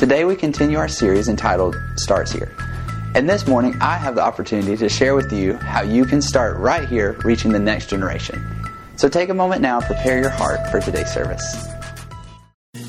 [0.00, 2.50] Today we continue our series entitled Starts Here.
[3.14, 6.56] And this morning I have the opportunity to share with you how you can start
[6.56, 8.42] right here reaching the next generation.
[8.96, 11.44] So take a moment now prepare your heart for today's service.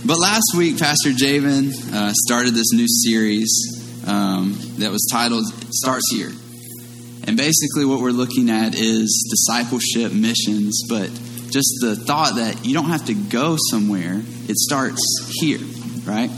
[0.06, 3.52] But last week, Pastor Javen uh, started this new series
[4.08, 6.32] um, that was titled Starts Here.
[7.28, 11.10] And basically, what we're looking at is discipleship missions, but
[11.52, 15.02] just the thought that you don't have to go somewhere, it starts
[15.42, 15.60] here,
[16.06, 16.32] right?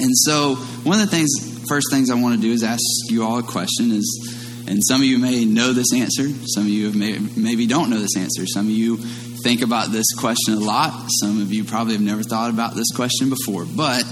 [0.00, 1.30] And so, one of the things,
[1.68, 5.00] first things I want to do is ask you all a question is, and some
[5.00, 8.46] of you may know this answer, some of you may, maybe don't know this answer,
[8.46, 12.22] some of you think about this question a lot, some of you probably have never
[12.22, 14.04] thought about this question before, but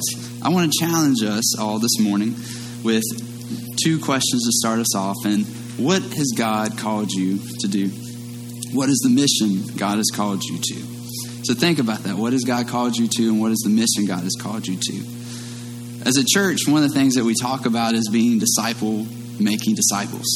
[0.42, 2.36] I want to challenge us all this morning
[2.84, 3.02] with
[3.82, 5.16] two questions to start us off.
[5.24, 5.44] And
[5.78, 7.88] what has God called you to do?
[8.72, 10.74] What is the mission God has called you to?
[11.44, 12.16] So think about that.
[12.16, 14.76] What has God called you to, and what is the mission God has called you
[14.76, 15.23] to?
[16.06, 19.06] As a church, one of the things that we talk about is being disciple
[19.40, 20.26] making disciples.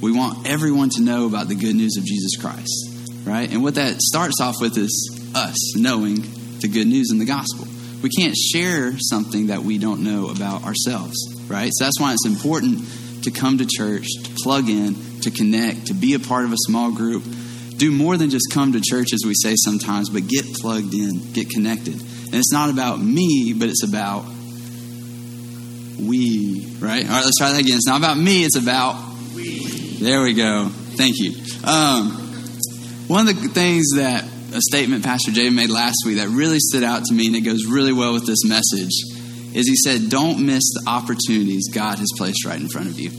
[0.00, 3.50] We want everyone to know about the good news of Jesus Christ, right?
[3.50, 6.22] And what that starts off with is us knowing
[6.60, 7.66] the good news in the gospel.
[8.02, 11.16] We can't share something that we don't know about ourselves,
[11.48, 11.70] right?
[11.74, 12.84] So that's why it's important
[13.24, 16.58] to come to church, to plug in, to connect, to be a part of a
[16.58, 17.24] small group.
[17.76, 21.32] Do more than just come to church, as we say sometimes, but get plugged in,
[21.32, 21.94] get connected.
[21.94, 24.24] And it's not about me, but it's about
[26.00, 27.04] we, right?
[27.04, 27.76] All right, let's try that again.
[27.76, 28.96] It's not about me, it's about
[29.34, 29.66] we.
[30.00, 30.68] There we go.
[30.68, 31.32] Thank you.
[31.64, 32.10] Um,
[33.08, 36.82] one of the things that a statement Pastor Jay made last week that really stood
[36.82, 38.92] out to me and it goes really well with this message
[39.54, 43.10] is he said, Don't miss the opportunities God has placed right in front of you.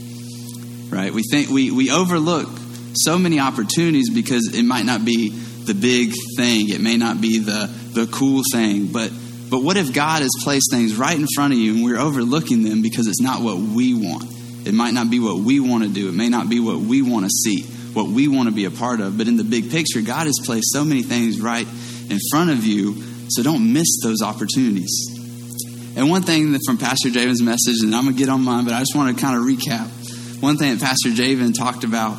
[0.88, 1.12] Right?
[1.12, 2.48] We think we, we overlook
[2.94, 7.38] so many opportunities because it might not be the big thing, it may not be
[7.38, 9.12] the, the cool thing, but
[9.50, 12.62] but what if God has placed things right in front of you and we're overlooking
[12.62, 14.24] them because it's not what we want?
[14.64, 16.08] It might not be what we want to do.
[16.08, 18.70] It may not be what we want to see, what we want to be a
[18.70, 19.18] part of.
[19.18, 22.64] But in the big picture, God has placed so many things right in front of
[22.64, 24.92] you, so don't miss those opportunities.
[25.96, 28.72] And one thing from Pastor Javen's message, and I'm going to get on mine, but
[28.72, 30.40] I just want to kind of recap.
[30.40, 32.18] One thing that Pastor Javen talked about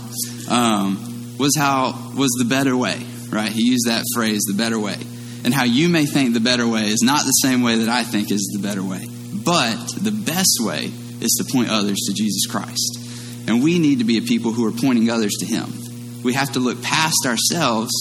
[0.49, 3.51] um, was how was the better way, right?
[3.51, 4.97] He used that phrase, the better way
[5.43, 8.03] and how you may think the better way is not the same way that I
[8.03, 9.07] think is the better way.
[9.43, 10.91] But the best way
[11.21, 12.99] is to point others to Jesus Christ.
[13.47, 15.71] And we need to be a people who are pointing others to Him.
[16.23, 17.91] We have to look past ourselves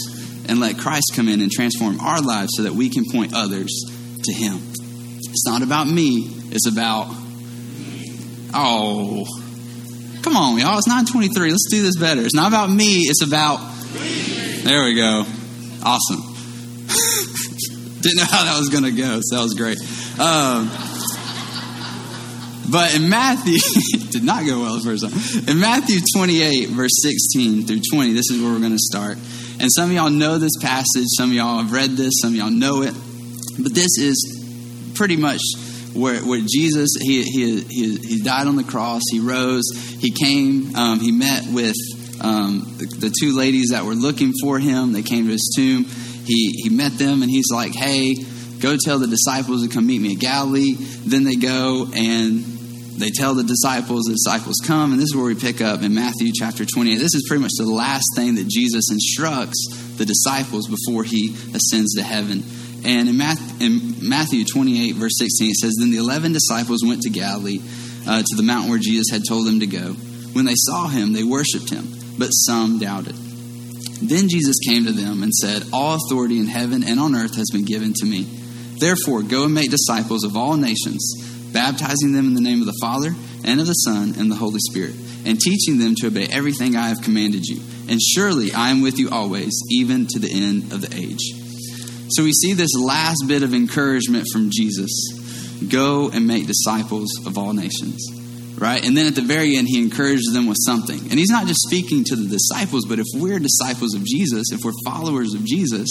[0.49, 3.71] and let Christ come in and transform our lives so that we can point others
[4.25, 4.59] to Him.
[5.19, 7.07] It's not about me, it's about,
[8.53, 9.25] oh,
[10.23, 10.77] come on, y'all.
[10.77, 11.51] It's 923.
[11.51, 12.21] Let's do this better.
[12.21, 13.59] It's not about me, it's about,
[14.65, 15.25] there we go.
[15.83, 16.30] Awesome.
[18.03, 19.79] Didn't know how that was going to go, so that was great.
[20.19, 20.71] Um,
[22.71, 23.59] but in Matthew,
[24.11, 25.49] did not go well the first time.
[25.49, 29.19] In Matthew 28, verse 16 through 20, this is where we're going to start.
[29.61, 32.37] And some of y'all know this passage, some of y'all have read this, some of
[32.37, 32.95] y'all know it.
[33.59, 35.43] But this is pretty much
[35.93, 39.65] where, where Jesus, he, he, he, he died on the cross, he rose,
[39.99, 41.77] he came, um, he met with
[42.23, 44.93] um, the, the two ladies that were looking for him.
[44.93, 45.85] They came to his tomb
[46.31, 48.15] he, he met them and he's like, hey,
[48.61, 50.75] go tell the disciples to come meet me at Galilee.
[50.75, 52.45] Then they go and
[53.01, 55.95] they tell the disciples, the disciples come, and this is where we pick up in
[55.95, 56.97] Matthew chapter 28.
[56.97, 61.95] This is pretty much the last thing that Jesus instructs the disciples before he ascends
[61.95, 62.45] to heaven.
[62.85, 67.03] And in Matthew, in Matthew 28, verse 16, it says, Then the eleven disciples went
[67.03, 67.61] to Galilee,
[68.07, 69.93] uh, to the mountain where Jesus had told them to go.
[70.33, 73.17] When they saw him, they worshipped him, but some doubted.
[74.03, 77.51] Then Jesus came to them and said, All authority in heaven and on earth has
[77.51, 78.23] been given to me.
[78.79, 81.13] Therefore, go and make disciples of all nations,
[81.53, 84.61] baptizing them in the name of the Father, and of the Son, and the Holy
[84.71, 84.95] Spirit,
[85.27, 87.61] and teaching them to obey everything I have commanded you.
[87.91, 91.21] And surely I am with you always, even to the end of the age.
[92.11, 94.91] So we see this last bit of encouragement from Jesus
[95.69, 98.20] go and make disciples of all nations
[98.61, 98.85] right?
[98.85, 101.01] And then at the very end, he encourages them with something.
[101.11, 104.61] And he's not just speaking to the disciples, but if we're disciples of Jesus, if
[104.63, 105.89] we're followers of Jesus,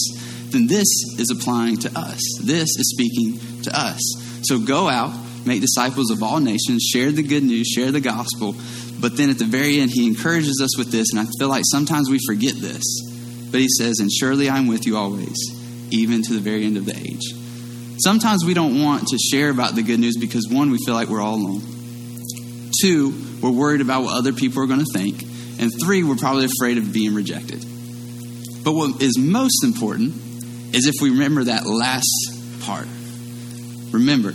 [0.51, 0.87] then this
[1.17, 2.21] is applying to us.
[2.43, 3.99] This is speaking to us.
[4.43, 5.11] So go out,
[5.45, 8.55] make disciples of all nations, share the good news, share the gospel.
[9.01, 11.07] But then at the very end, he encourages us with this.
[11.11, 12.83] And I feel like sometimes we forget this.
[13.51, 15.37] But he says, And surely I'm with you always,
[15.89, 17.33] even to the very end of the age.
[17.97, 21.09] Sometimes we don't want to share about the good news because, one, we feel like
[21.09, 21.78] we're all alone.
[22.81, 25.21] Two, we're worried about what other people are going to think.
[25.59, 27.59] And three, we're probably afraid of being rejected.
[28.63, 30.13] But what is most important
[30.73, 32.07] is if we remember that last
[32.61, 32.87] part.
[33.91, 34.33] Remember,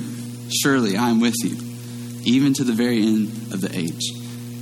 [0.50, 1.56] surely I am with you,
[2.25, 4.02] even to the very end of the age.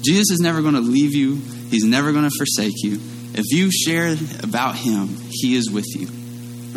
[0.04, 1.36] Jesus is never going to leave you,
[1.70, 2.98] He's never going to forsake you.
[3.34, 6.08] If you share about Him, He is with you,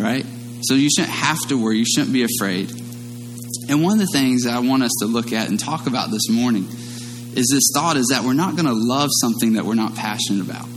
[0.01, 0.25] right?
[0.61, 2.71] So you shouldn't have to worry, you shouldn't be afraid.
[3.67, 6.29] And one of the things I want us to look at and talk about this
[6.29, 6.67] morning
[7.35, 10.41] is this thought is that we're not going to love something that we're not passionate
[10.41, 10.67] about.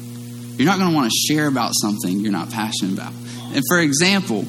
[0.56, 3.12] You're not going to want to share about something you're not passionate about.
[3.54, 4.44] And for example,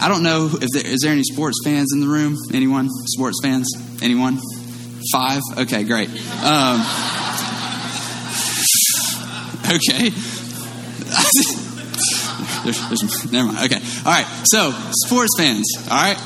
[0.00, 2.36] I don't know if there is there any sports fans in the room.
[2.52, 2.90] Anyone?
[2.90, 3.72] Sports fans?
[4.02, 4.38] Anyone?
[5.10, 5.40] Five?
[5.58, 6.10] Okay, great.
[6.42, 6.80] Um,
[9.64, 10.10] okay.
[12.64, 13.72] there's, there's, never mind.
[13.72, 13.82] Okay.
[14.04, 14.26] All right.
[14.44, 14.72] So,
[15.06, 15.64] sports fans.
[15.90, 16.18] All right.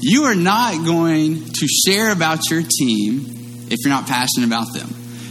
[0.00, 3.41] You are not going to share about your team
[3.72, 4.88] if you're not passionate about them.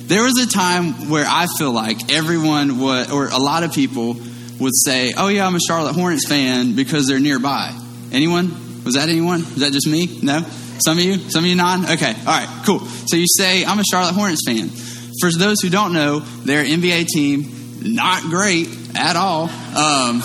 [0.08, 4.18] There was a time where I feel like everyone would, or a lot of people
[4.60, 7.74] would say, "Oh yeah, I'm a Charlotte Hornets fan because they're nearby."
[8.12, 8.84] Anyone?
[8.84, 9.40] Was that anyone?
[9.40, 10.20] Was that just me?
[10.22, 10.44] No.
[10.84, 11.18] Some of you?
[11.30, 11.90] Some of you nod?
[11.92, 12.14] Okay.
[12.14, 12.64] All right.
[12.66, 12.80] Cool.
[13.08, 14.70] So you say, "I'm a Charlotte Hornets fan."
[15.22, 19.50] For those who don't know, their NBA team not great at all.
[19.76, 20.24] Um,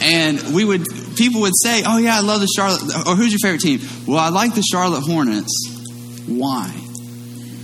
[0.00, 0.84] and we would
[1.16, 3.80] people would say, "Oh yeah, I love the Charlotte." Or who's your favorite team?
[4.06, 5.52] Well, I like the Charlotte Hornets.
[6.26, 6.74] Why?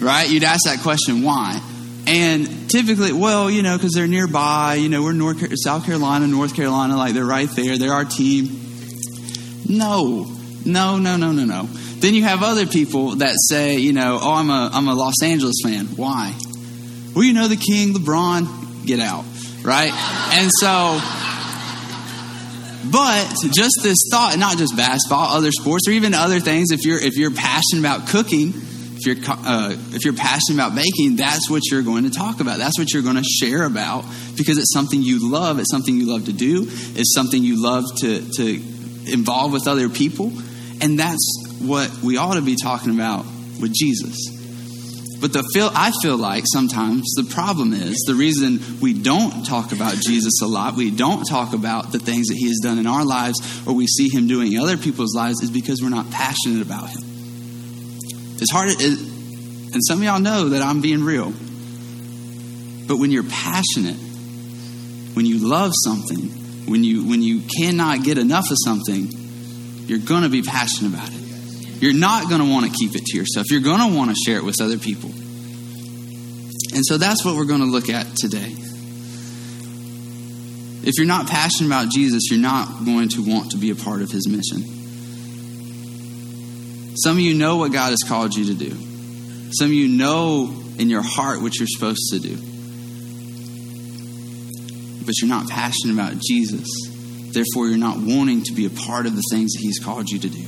[0.00, 0.28] Right?
[0.28, 1.60] You'd ask that question, why?
[2.06, 4.74] And typically, well, you know, because they're nearby.
[4.74, 7.78] You know, we're North South Carolina, North Carolina, like they're right there.
[7.78, 8.48] They're our team.
[9.68, 10.26] No,
[10.64, 11.68] no, no, no, no, no.
[11.98, 15.22] Then you have other people that say, you know, oh, I'm a I'm a Los
[15.22, 15.86] Angeles fan.
[15.86, 16.34] Why?
[17.14, 19.24] Well, you know, the King, LeBron, get out,
[19.62, 19.92] right?
[20.32, 20.98] And so
[22.90, 26.70] but just this thought, not just basketball, other sports, or even other things.
[26.70, 28.52] If you're if you're passionate about cooking,
[29.00, 32.58] if you're uh, if you're passionate about baking, that's what you're going to talk about.
[32.58, 34.04] That's what you're going to share about
[34.36, 35.58] because it's something you love.
[35.58, 36.66] It's something you love to do.
[36.68, 38.54] It's something you love to to
[39.12, 40.32] involve with other people,
[40.80, 43.24] and that's what we ought to be talking about
[43.60, 44.16] with Jesus.
[45.20, 49.72] But the feel I feel like sometimes the problem is the reason we don't talk
[49.72, 52.86] about Jesus a lot, we don't talk about the things that he has done in
[52.86, 53.36] our lives
[53.66, 56.88] or we see him doing in other people's lives is because we're not passionate about
[56.88, 57.09] him.
[58.40, 61.32] It's hard it, and some of y'all know that I'm being real.
[62.86, 63.96] But when you're passionate,
[65.14, 69.08] when you love something, when you when you cannot get enough of something,
[69.86, 71.20] you're going to be passionate about it.
[71.82, 73.50] You're not going to want to keep it to yourself.
[73.50, 75.10] You're going to want to share it with other people.
[76.72, 78.54] And so that's what we're going to look at today.
[80.82, 84.00] If you're not passionate about Jesus, you're not going to want to be a part
[84.00, 84.79] of his mission.
[87.02, 88.70] Some of you know what God has called you to do.
[89.52, 92.36] Some of you know in your heart what you're supposed to do.
[95.06, 96.68] But you're not passionate about Jesus.
[97.32, 100.18] Therefore, you're not wanting to be a part of the things that he's called you
[100.18, 100.42] to do.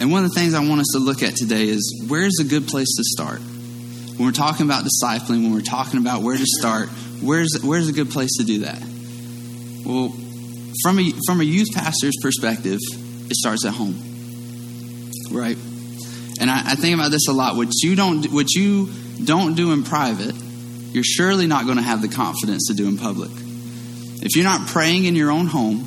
[0.00, 2.44] And one of the things I want us to look at today is where's a
[2.44, 3.40] good place to start?
[3.40, 6.88] When we're talking about discipling, when we're talking about where to start,
[7.20, 8.80] where's where's a good place to do that?
[9.84, 10.14] Well,
[10.82, 12.80] from a from a youth pastor's perspective,
[13.30, 13.94] it starts at home,
[15.30, 15.56] right?
[16.40, 17.56] And I, I think about this a lot.
[17.56, 18.90] What you don't what you
[19.24, 20.34] don't do in private,
[20.92, 23.30] you're surely not going to have the confidence to do in public.
[24.22, 25.86] If you're not praying in your own home,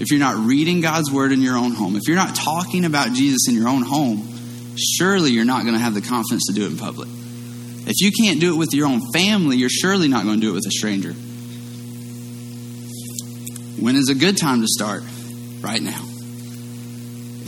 [0.00, 3.12] if you're not reading God's word in your own home, if you're not talking about
[3.12, 4.26] Jesus in your own home,
[4.76, 7.08] surely you're not going to have the confidence to do it in public.
[7.86, 10.50] If you can't do it with your own family, you're surely not going to do
[10.50, 11.12] it with a stranger.
[13.80, 15.02] When is a good time to start?
[15.60, 16.07] Right now.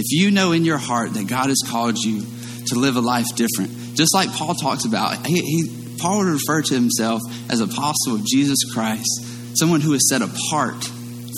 [0.01, 2.23] If you know in your heart that God has called you
[2.69, 6.63] to live a life different, just like Paul talks about, he, he, Paul would refer
[6.63, 9.05] to himself as apostle of Jesus Christ,
[9.59, 10.83] someone who is set apart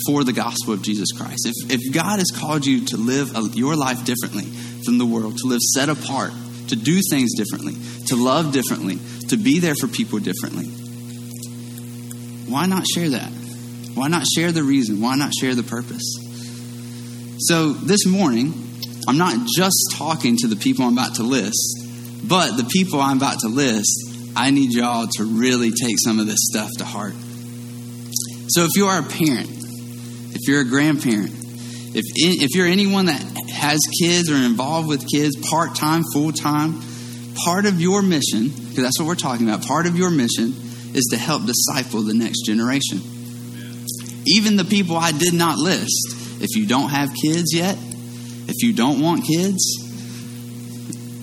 [0.07, 1.45] for the gospel of Jesus Christ.
[1.45, 4.45] If, if God has called you to live a, your life differently
[4.85, 6.31] from the world, to live set apart,
[6.69, 7.75] to do things differently,
[8.07, 10.67] to love differently, to be there for people differently,
[12.49, 13.29] why not share that?
[13.93, 15.01] Why not share the reason?
[15.01, 16.22] Why not share the purpose?
[17.39, 18.53] So this morning,
[19.07, 21.79] I'm not just talking to the people I'm about to list,
[22.23, 26.27] but the people I'm about to list, I need y'all to really take some of
[26.27, 27.13] this stuff to heart.
[28.49, 31.31] So if you are a parent, if you're a grandparent,
[31.95, 33.21] if, if you're anyone that
[33.51, 36.81] has kids or involved with kids, part time, full time,
[37.43, 40.53] part of your mission, because that's what we're talking about, part of your mission
[40.93, 42.99] is to help disciple the next generation.
[44.27, 46.22] Even the people I did not list.
[46.41, 47.77] If you don't have kids yet,
[48.47, 49.61] if you don't want kids,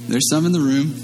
[0.08, 0.94] there's some in the room.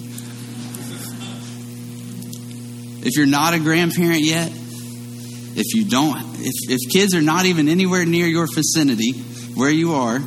[3.05, 7.69] If you're not a grandparent yet, if you don't if, if kids are not even
[7.69, 9.13] anywhere near your vicinity
[9.55, 10.21] where you are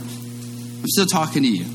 [0.79, 1.65] I'm still talking to you.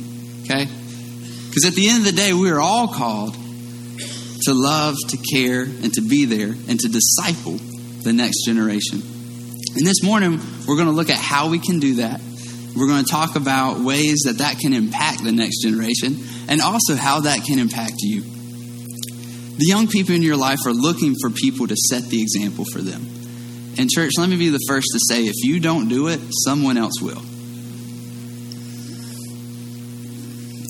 [0.45, 0.65] Okay?
[0.65, 5.63] Because at the end of the day, we are all called to love, to care,
[5.63, 7.59] and to be there, and to disciple
[8.03, 9.03] the next generation.
[9.77, 12.21] And this morning, we're going to look at how we can do that.
[12.77, 16.17] We're going to talk about ways that that can impact the next generation,
[16.49, 18.23] and also how that can impact you.
[18.23, 22.81] The young people in your life are looking for people to set the example for
[22.81, 23.03] them.
[23.77, 26.77] And, church, let me be the first to say if you don't do it, someone
[26.77, 27.23] else will.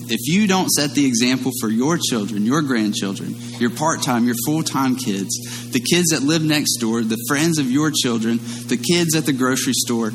[0.07, 4.35] If you don't set the example for your children, your grandchildren, your part time, your
[4.45, 8.77] full time kids, the kids that live next door, the friends of your children, the
[8.77, 10.11] kids at the grocery store,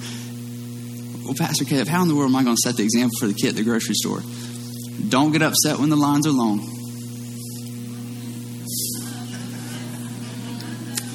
[1.24, 3.26] well, Pastor Kev, how in the world am I going to set the example for
[3.26, 4.20] the kid at the grocery store?
[5.08, 6.58] Don't get upset when the lines are long.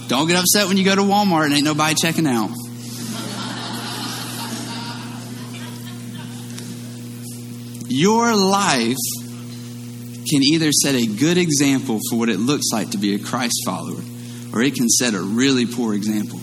[0.08, 2.50] Don't get upset when you go to Walmart and ain't nobody checking out.
[7.98, 8.98] Your life
[10.30, 13.64] can either set a good example for what it looks like to be a Christ
[13.66, 14.02] follower,
[14.52, 16.38] or it can set a really poor example.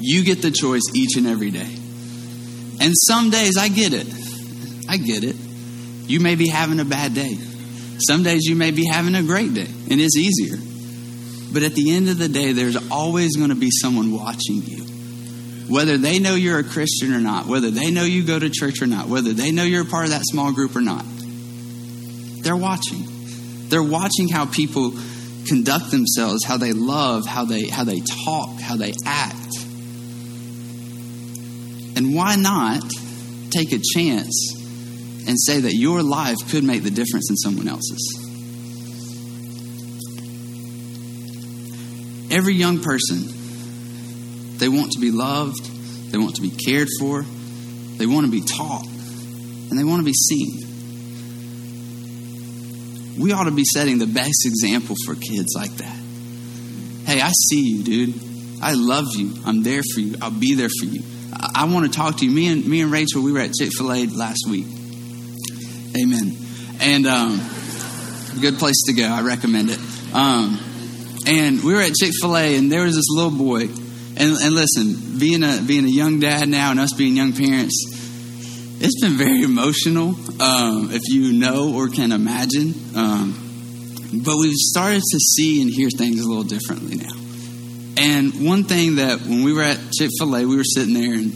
[0.00, 1.74] You get the choice each and every day.
[2.80, 4.06] And some days, I get it.
[4.86, 5.36] I get it.
[6.06, 7.38] You may be having a bad day.
[8.06, 10.58] Some days you may be having a great day, and it's easier.
[11.54, 14.87] But at the end of the day, there's always going to be someone watching you.
[15.68, 18.80] Whether they know you're a Christian or not, whether they know you go to church
[18.80, 21.04] or not, whether they know you're a part of that small group or not,
[22.42, 23.04] they're watching.
[23.68, 24.92] They're watching how people
[25.46, 29.56] conduct themselves, how they love, how they how they talk, how they act.
[31.96, 32.82] And why not
[33.50, 34.54] take a chance
[35.26, 38.24] and say that your life could make the difference in someone else's?
[42.30, 43.37] Every young person
[44.58, 45.64] they want to be loved,
[46.10, 47.22] they want to be cared for,
[47.96, 50.64] they want to be taught, and they want to be seen.
[53.18, 55.98] We ought to be setting the best example for kids like that.
[57.06, 58.14] Hey, I see you, dude.
[58.62, 59.34] I love you.
[59.44, 60.16] I'm there for you.
[60.22, 61.02] I'll be there for you.
[61.32, 62.30] I, I want to talk to you.
[62.30, 64.66] Me and me and Rachel, we were at Chick Fil A last week.
[66.00, 66.36] Amen.
[66.80, 67.40] And um,
[68.40, 69.04] good place to go.
[69.04, 69.80] I recommend it.
[70.12, 70.58] Um,
[71.26, 73.68] and we were at Chick Fil A, and there was this little boy
[74.18, 77.84] and, and listen, being a being a young dad now and us being young parents,
[78.80, 80.08] it's been very emotional.
[80.40, 83.32] Um, if you know or can imagine, um,
[84.24, 87.14] but we've started to see and hear things a little differently now.
[87.96, 91.14] And one thing that when we were at Chick Fil A, we were sitting there,
[91.14, 91.32] and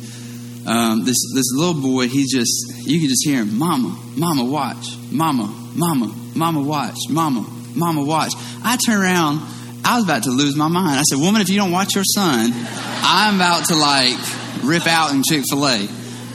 [0.67, 4.87] um, this this little boy, he just you could just hear him, "Mama, Mama, watch,
[5.11, 7.47] Mama, Mama, Mama, watch, Mama,
[7.77, 8.33] Mama, watch."
[8.65, 9.41] I turn around
[9.85, 10.99] I was about to lose my mind.
[10.99, 14.17] I said, Woman, if you don't watch your son, I'm about to like
[14.62, 15.89] rip out in Chick fil A.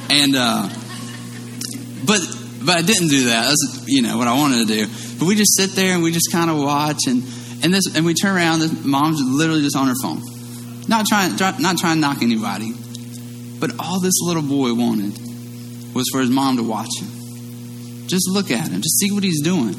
[0.09, 0.69] And, uh,
[2.05, 2.21] but,
[2.65, 3.47] but I didn't do that.
[3.47, 4.87] That's, you know, what I wanted to do.
[5.17, 7.23] But we just sit there and we just kind of watch and,
[7.63, 10.21] and this, and we turn around, the mom's literally just on her phone.
[10.87, 12.73] Not trying, not trying to knock anybody.
[13.59, 15.17] But all this little boy wanted
[15.93, 18.07] was for his mom to watch him.
[18.07, 19.75] Just look at him, just see what he's doing.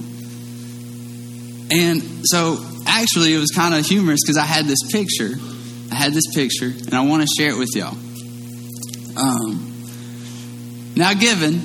[1.70, 2.56] And so
[2.88, 5.30] actually, it was kind of humorous because I had this picture.
[5.90, 7.96] I had this picture, and I want to share it with y'all.
[9.16, 9.68] Um,
[10.96, 11.60] now, given,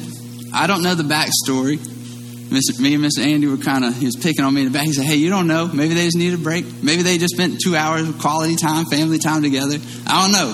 [0.53, 1.77] I don't know the backstory.
[1.77, 2.79] Mr.
[2.79, 3.25] Me and Mr.
[3.25, 4.85] Andy were kind of, he was picking on me in the back.
[4.85, 5.67] He said, Hey, you don't know.
[5.67, 6.65] Maybe they just need a break.
[6.83, 9.77] Maybe they just spent two hours of quality time, family time together.
[10.05, 10.53] I don't know.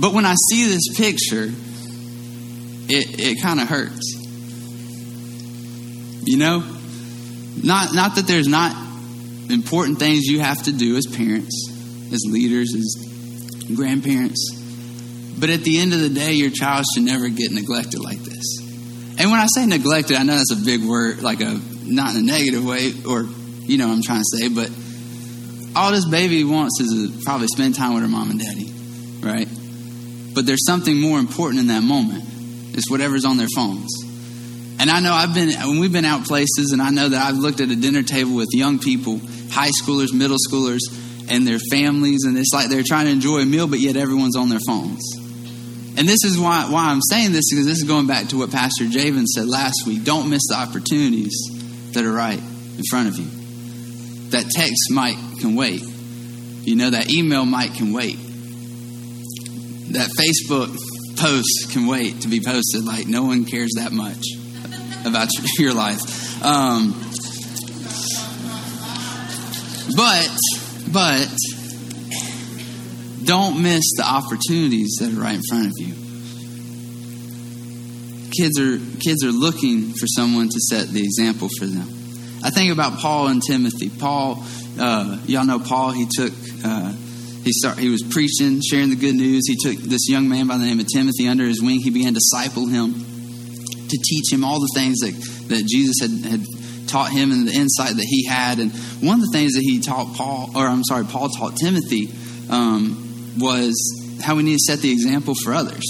[0.00, 1.52] But when I see this picture,
[2.88, 4.14] it, it kind of hurts.
[6.24, 6.64] You know?
[7.62, 8.85] Not, not that there's not
[9.50, 11.70] important things you have to do as parents,
[12.12, 14.52] as leaders, as grandparents.
[15.38, 18.58] But at the end of the day, your child should never get neglected like this.
[19.18, 22.22] And when I say neglected, I know that's a big word, like a not in
[22.22, 23.26] a negative way, or
[23.62, 24.70] you know I'm trying to say, but
[25.74, 28.72] all this baby wants is to probably spend time with her mom and daddy,
[29.20, 29.48] right?
[30.34, 32.24] But there's something more important in that moment.
[32.74, 33.90] It's whatever's on their phones.
[34.78, 37.38] And I know I've been when we've been out places, and I know that I've
[37.38, 39.20] looked at a dinner table with young people
[39.56, 40.80] high schoolers, middle schoolers,
[41.30, 44.36] and their families, and it's like they're trying to enjoy a meal, but yet everyone's
[44.36, 45.02] on their phones.
[45.96, 48.50] And this is why, why I'm saying this, because this is going back to what
[48.50, 50.04] Pastor Javen said last week.
[50.04, 51.34] Don't miss the opportunities
[51.92, 53.26] that are right in front of you.
[54.30, 55.82] That text might can wait.
[55.82, 58.18] You know, that email might can wait.
[59.92, 60.76] That Facebook
[61.16, 62.84] post can wait to be posted.
[62.84, 64.22] Like, no one cares that much
[65.06, 66.44] about your life.
[66.44, 67.05] Um,
[69.96, 70.30] but,
[70.92, 71.28] but,
[73.24, 75.94] don't miss the opportunities that are right in front of you.
[78.36, 81.88] kids are kids are looking for someone to set the example for them.
[82.44, 83.90] I think about Paul and Timothy.
[83.90, 84.44] Paul,
[84.78, 85.90] uh, y'all know Paul.
[85.90, 86.32] He took
[86.64, 86.92] uh,
[87.42, 89.48] he start, he was preaching, sharing the good news.
[89.48, 91.80] He took this young man by the name of Timothy under his wing.
[91.80, 95.14] He began to disciple him, to teach him all the things that
[95.48, 96.44] that Jesus had had
[96.86, 98.58] taught him and the insight that he had.
[98.58, 102.10] And one of the things that he taught Paul, or I'm sorry, Paul taught Timothy,
[102.48, 103.74] um, was
[104.22, 105.84] how we need to set the example for others.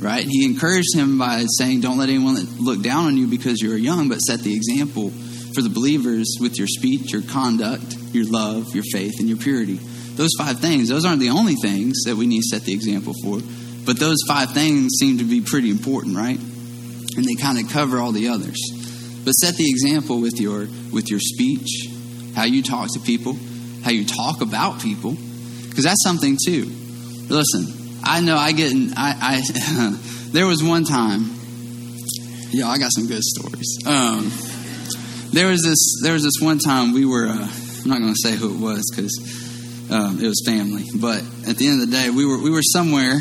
[0.00, 0.26] Right?
[0.28, 4.08] He encouraged him by saying, "Don't let anyone look down on you because you're young,
[4.08, 5.12] but set the example
[5.54, 9.78] for the believers with your speech, your conduct, your love, your faith, and your purity."
[10.16, 10.88] Those five things.
[10.88, 13.40] Those aren't the only things that we need to set the example for,
[13.84, 16.40] but those five things seem to be pretty important, right?
[17.16, 18.58] And they kind of cover all the others.
[19.24, 21.88] But set the example with your with your speech,
[22.34, 23.36] how you talk to people,
[23.84, 25.16] how you talk about people,
[25.68, 26.70] because that's something too.
[27.28, 27.66] Listen,
[28.02, 29.96] I know I get in, I, I
[30.32, 31.30] there was one time,
[32.50, 33.78] yo, I got some good stories.
[33.86, 34.30] Um,
[35.32, 37.26] there was this there was this one time we were.
[37.26, 37.48] Uh,
[37.82, 40.84] I'm not going to say who it was because um, it was family.
[40.94, 43.20] But at the end of the day, we were we were somewhere.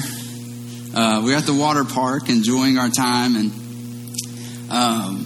[0.93, 3.51] Uh, we were at the water park enjoying our time, and
[4.69, 5.25] um,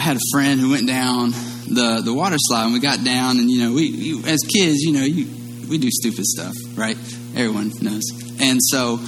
[0.00, 1.32] I had a friend who went down
[1.68, 4.80] the the water slide, and we got down, and you know, we, we as kids,
[4.80, 5.28] you know, you
[5.68, 6.96] we do stupid stuff, right?
[7.36, 8.02] Everyone knows,
[8.40, 8.98] and so.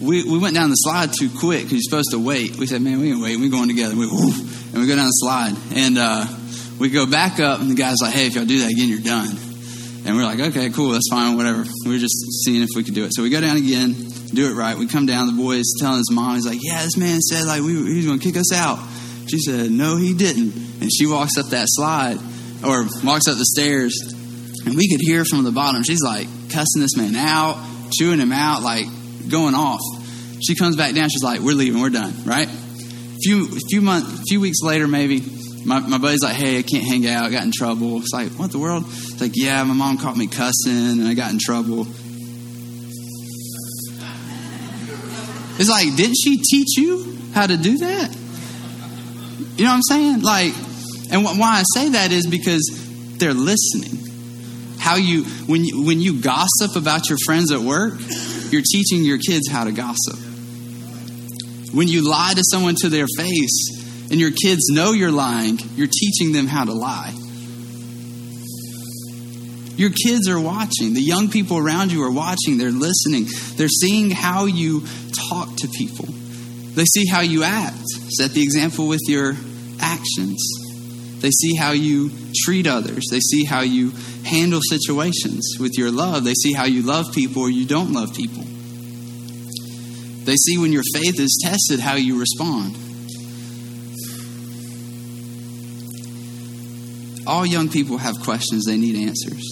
[0.00, 2.56] We, we went down the slide too quick because you're supposed to wait.
[2.56, 3.38] We said, "Man, we can wait.
[3.38, 6.26] We're going together." We woof, and we go down the slide, and uh,
[6.80, 8.98] we go back up, and the guy's like, "Hey, if y'all do that again, you're
[8.98, 9.30] done."
[10.04, 12.94] And we're like, "Okay, cool, that's fine, whatever." We are just seeing if we could
[12.94, 13.12] do it.
[13.14, 13.94] So we go down again,
[14.34, 14.76] do it right.
[14.76, 15.28] We come down.
[15.28, 18.06] The boy's telling his mom, he's like, "Yeah, this man said like we, he was
[18.06, 18.80] going to kick us out."
[19.28, 22.18] She said, "No, he didn't." And she walks up that slide,
[22.64, 23.94] or walks up the stairs,
[24.66, 25.82] and we could hear from the bottom.
[25.82, 27.56] She's like cussing this man out,
[27.92, 28.86] chewing him out, like
[29.28, 29.80] going off.
[30.42, 31.08] She comes back down.
[31.08, 31.80] She's like, "We're leaving.
[31.80, 32.48] We're done." Right?
[33.22, 35.22] Few few months, a few weeks later, maybe
[35.64, 37.24] my, my buddy's like, hey, I can't hang out.
[37.24, 37.98] I got in trouble.
[37.98, 38.84] It's like, what the world?
[38.86, 41.86] It's like, yeah, my mom caught me cussing and I got in trouble.
[45.58, 48.16] It's like, didn't she teach you how to do that?
[49.56, 50.22] You know what I'm saying?
[50.22, 50.54] Like,
[51.12, 52.62] and wh- why I say that is because
[53.18, 53.98] they're listening.
[54.78, 57.94] How you when you when you gossip about your friends at work,
[58.50, 60.18] you're teaching your kids how to gossip.
[61.72, 65.88] When you lie to someone to their face, and your kids know you're lying, you're
[65.88, 67.14] teaching them how to lie.
[69.76, 70.92] Your kids are watching.
[70.92, 72.58] The young people around you are watching.
[72.58, 73.26] They're listening.
[73.56, 74.82] They're seeing how you
[75.30, 76.08] talk to people.
[76.74, 77.86] They see how you act.
[78.16, 79.34] Set the example with your
[79.80, 80.40] actions.
[81.20, 82.10] They see how you
[82.44, 83.04] treat others.
[83.10, 83.92] They see how you
[84.24, 86.24] handle situations with your love.
[86.24, 88.44] They see how you love people or you don't love people.
[90.24, 92.76] They see when your faith is tested how you respond.
[97.26, 99.42] all young people have questions, they need answers.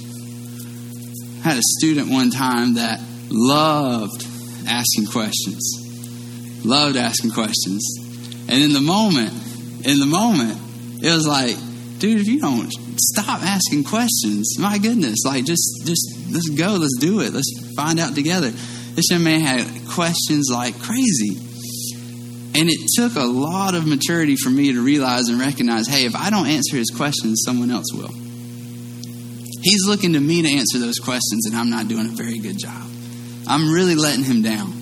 [1.45, 4.27] I had a student one time that loved
[4.67, 5.80] asking questions,
[6.65, 7.85] loved asking questions.
[8.49, 9.33] And in the moment,
[9.87, 10.59] in the moment,
[11.03, 11.57] it was like,
[11.99, 16.97] dude, if you don't stop asking questions, my goodness, like just, just, let's go, let's
[16.99, 18.51] do it, let's find out together.
[18.51, 21.39] This young man had questions like crazy.
[22.53, 26.17] And it took a lot of maturity for me to realize and recognize hey, if
[26.17, 28.11] I don't answer his questions, someone else will.
[29.63, 32.59] He's looking to me to answer those questions, and I'm not doing a very good
[32.59, 32.83] job.
[33.47, 34.80] I'm really letting him down.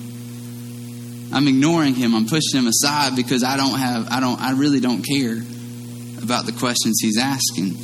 [1.31, 2.15] I'm ignoring him.
[2.15, 5.37] I'm pushing him aside because I don't have, I don't, I really don't care
[6.23, 7.77] about the questions he's asking.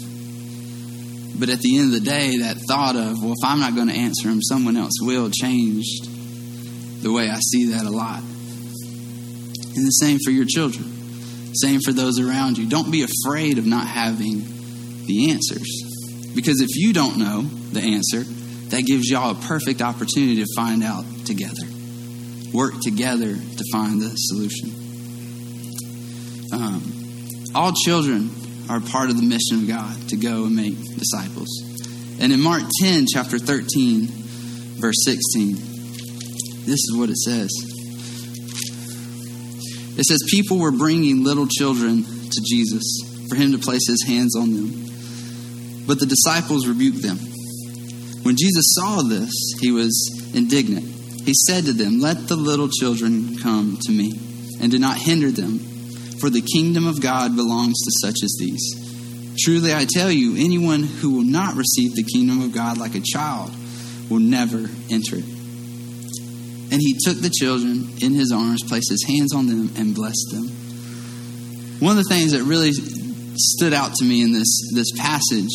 [1.37, 3.87] But at the end of the day, that thought of, well, if I'm not going
[3.87, 6.09] to answer him, someone else will, changed
[7.03, 8.19] the way I see that a lot.
[8.19, 10.85] And the same for your children.
[11.55, 12.67] Same for those around you.
[12.67, 14.43] Don't be afraid of not having
[15.05, 16.31] the answers.
[16.35, 18.23] Because if you don't know the answer,
[18.69, 21.74] that gives y'all a perfect opportunity to find out together.
[22.55, 24.69] Work together to find the solution.
[26.53, 28.29] Um, all children
[28.69, 31.49] are part of the mission of God to go and make disciples.
[32.21, 34.07] And in Mark 10, chapter 13,
[34.79, 35.55] verse 16,
[36.63, 37.51] this is what it says.
[39.97, 42.83] It says, People were bringing little children to Jesus
[43.27, 44.71] for him to place his hands on them.
[45.85, 47.17] But the disciples rebuked them.
[48.23, 50.94] When Jesus saw this, he was indignant.
[51.25, 54.13] He said to them, Let the little children come to me,
[54.61, 55.57] and do not hinder them,
[56.19, 59.35] for the kingdom of God belongs to such as these.
[59.43, 63.01] Truly I tell you, anyone who will not receive the kingdom of God like a
[63.01, 63.51] child
[64.09, 65.25] will never enter it.
[66.71, 70.29] And he took the children in his arms, placed his hands on them, and blessed
[70.31, 70.47] them.
[71.79, 75.51] One of the things that really stood out to me in this, this passage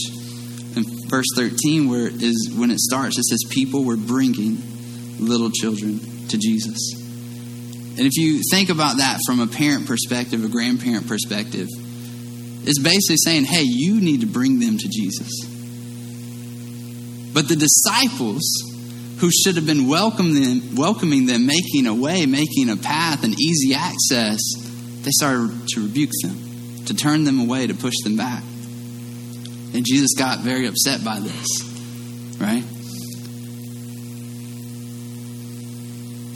[0.77, 4.63] in verse 13 where is when it starts it says people were bringing
[5.21, 6.95] little children to jesus.
[7.97, 11.69] And if you think about that from a parent perspective a grandparent perspective
[12.63, 15.31] it's basically saying hey you need to bring them to jesus.
[17.33, 18.43] But the disciples
[19.21, 23.35] who should have been welcoming them, welcoming them making a way making a path and
[23.39, 24.41] easy access
[25.03, 28.43] they started to rebuke them to turn them away to push them back.
[29.73, 31.47] And Jesus got very upset by this,
[32.41, 32.65] right?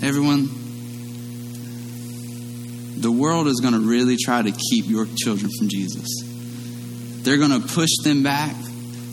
[0.05, 0.49] Everyone,
[3.01, 6.07] the world is going to really try to keep your children from Jesus.
[7.23, 8.55] They're going to push them back,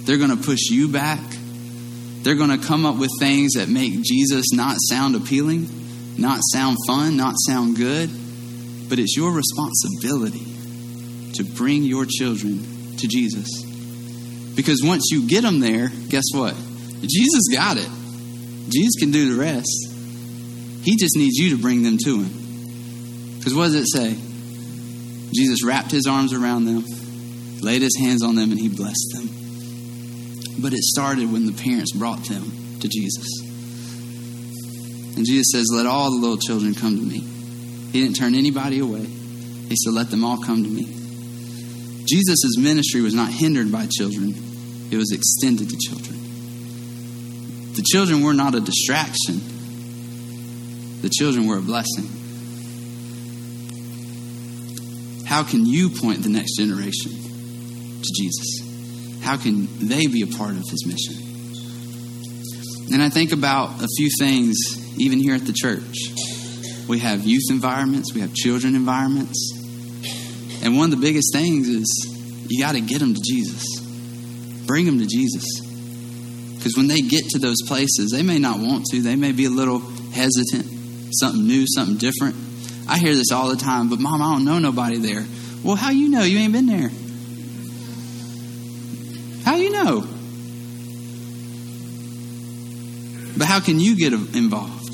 [0.04, 1.20] they're going to push you back.
[2.24, 5.68] They're going to come up with things that make Jesus not sound appealing,
[6.20, 8.12] not sound fun, not sound good.
[8.90, 10.46] But it's your responsibility
[11.34, 13.64] to bring your children to Jesus.
[14.56, 16.54] Because once you get them there, guess what?
[17.02, 17.90] Jesus got it.
[18.70, 19.91] Jesus can do the rest.
[20.84, 23.38] He just needs you to bring them to him.
[23.38, 24.16] Because what does it say?
[25.34, 26.84] Jesus wrapped his arms around them,
[27.62, 29.30] laid his hands on them, and he blessed them.
[30.62, 33.26] But it started when the parents brought them to Jesus.
[35.16, 37.20] And Jesus says, Let all the little children come to me.
[37.92, 39.06] He didn't turn anybody away.
[39.06, 40.86] He said, Let them all come to me.
[42.08, 44.34] Jesus' ministry was not hindered by children,
[44.92, 46.20] it was extended to children.
[47.74, 49.40] The children were not a distraction,
[51.02, 52.08] the children were a blessing.
[55.26, 59.22] How can you point the next generation to Jesus?
[59.22, 61.16] How can they be a part of his mission?
[62.94, 64.58] And I think about a few things,
[65.00, 65.96] even here at the church.
[66.90, 69.54] We have youth environments, we have children environments.
[70.64, 73.64] And one of the biggest things is you got to get them to Jesus.
[74.66, 75.46] Bring them to Jesus.
[76.56, 79.46] Because when they get to those places, they may not want to, they may be
[79.46, 79.80] a little
[80.12, 80.68] hesitant,
[81.14, 82.36] something new, something different.
[82.88, 85.26] I hear this all the time, but mom, I don't know nobody there.
[85.64, 86.24] Well, how you know?
[86.24, 86.90] You ain't been there.
[89.44, 90.02] How you know?
[93.38, 94.94] But how can you get involved?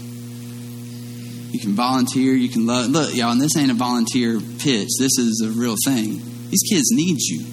[1.51, 2.33] You can volunteer.
[2.33, 2.89] You can love.
[2.89, 4.89] Look, y'all, and this ain't a volunteer pitch.
[4.99, 6.21] This is a real thing.
[6.49, 7.43] These kids need you.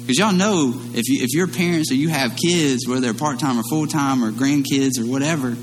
[0.00, 3.38] Because y'all know if, you, if you're parents or you have kids, whether they're part
[3.38, 5.54] time or full time or grandkids or whatever,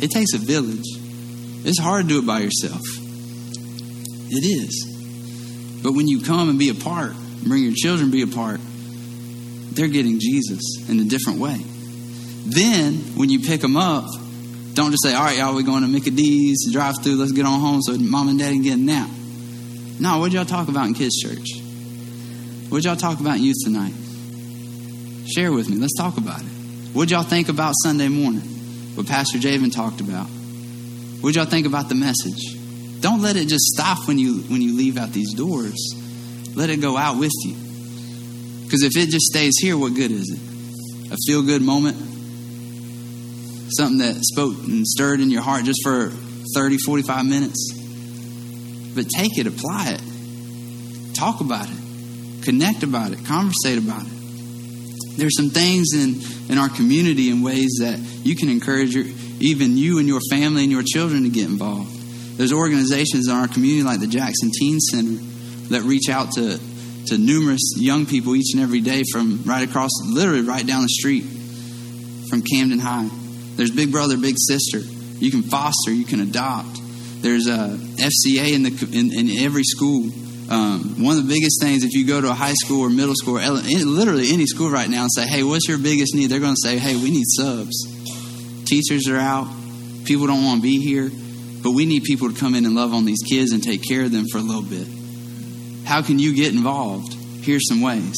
[0.00, 0.84] it takes a village.
[1.64, 2.82] It's hard to do it by yourself.
[4.34, 5.80] It is.
[5.82, 7.12] But when you come and be a part,
[7.44, 8.60] bring your children be a part,
[9.74, 11.60] they're getting Jesus in a different way.
[12.44, 14.06] Then, when you pick them up,
[14.74, 17.44] don't just say, all right, y'all, we're going to Mickey D's, drive through, let's get
[17.44, 19.08] on home so mom and dad can get a nap.
[20.00, 21.60] No, what y'all talk about in kids' church?
[22.68, 23.92] What y'all talk about in youth tonight?
[25.32, 25.76] Share with me.
[25.76, 26.46] Let's talk about it.
[26.92, 28.40] What y'all think about Sunday morning?
[28.94, 30.26] What Pastor Javen talked about?
[31.22, 33.00] What y'all think about the message?
[33.00, 35.78] Don't let it just stop when you when you leave out these doors.
[36.56, 37.54] Let it go out with you.
[38.64, 41.12] Because if it just stays here, what good is it?
[41.12, 41.96] A feel good moment?
[43.76, 46.10] Something that spoke and stirred in your heart just for
[46.54, 47.72] 30, 45 minutes?
[48.94, 54.12] But take it, apply it, talk about it, connect about it, conversate about it.
[55.16, 59.04] There's some things in, in our community in ways that you can encourage your,
[59.42, 61.90] even you and your family and your children to get involved.
[62.38, 65.20] There's organizations in our community like the Jackson Teen Center
[65.70, 66.58] that reach out to,
[67.06, 70.88] to numerous young people each and every day from right across, literally right down the
[70.88, 71.24] street
[72.30, 73.08] from Camden High.
[73.56, 74.78] There's Big Brother, Big Sister.
[74.78, 76.80] You can foster, you can adopt.
[77.20, 80.10] There's a FCA in the in, in every school.
[80.50, 83.14] Um, one of the biggest things, if you go to a high school or middle
[83.14, 86.40] school, or literally any school right now, and say, "Hey, what's your biggest need?" They're
[86.40, 87.91] going to say, "Hey, we need subs.
[88.72, 89.48] Teachers are out.
[90.06, 91.10] People don't want to be here,
[91.62, 94.04] but we need people to come in and love on these kids and take care
[94.04, 94.88] of them for a little bit."
[95.84, 97.14] How can you get involved?
[97.42, 98.14] Here's some ways.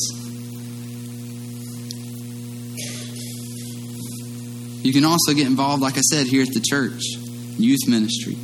[4.85, 7.03] You can also get involved, like I said, here at the church,
[7.59, 8.37] youth ministry,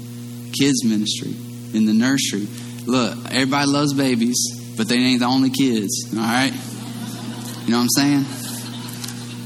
[0.59, 1.37] kids ministry,
[1.75, 2.49] in the nursery.
[2.87, 4.37] Look, everybody loves babies,
[4.77, 6.53] but they ain't the only kids, all right?
[7.66, 8.39] You know what I'm saying?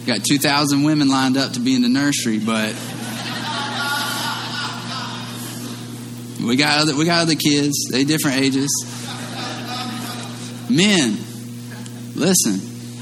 [0.07, 2.75] Got 2,000 women lined up to be in the nursery, but
[6.45, 8.71] we got other, we got other kids, they different ages.
[10.69, 11.17] Men,
[12.15, 12.61] listen,